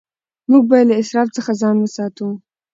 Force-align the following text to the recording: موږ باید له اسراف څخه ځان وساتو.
موږ 0.49 0.63
باید 0.69 0.87
له 0.89 0.95
اسراف 1.01 1.27
څخه 1.37 1.51
ځان 1.61 1.75
وساتو. 1.79 2.27